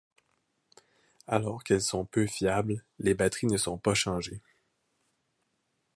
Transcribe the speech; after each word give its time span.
Alors 1.27 1.63
qu'elles 1.63 1.79
sont 1.83 2.05
peu 2.05 2.25
fiables, 2.25 2.83
les 2.97 3.13
batteries 3.13 3.45
ne 3.45 3.57
sont 3.57 3.77
pas 3.77 3.93
changées. 3.93 4.41